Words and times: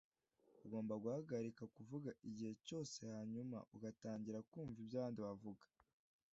Ugomba 0.65 0.93
guhagarika 1.03 1.63
kuvuga 1.75 2.09
igihe 2.29 2.53
cyose 2.65 2.99
hanyuma 3.15 3.57
ugatangira 3.75 4.39
kumva 4.51 4.77
ibyo 4.83 4.95
abandi 4.99 5.19
bavuga 5.27 5.65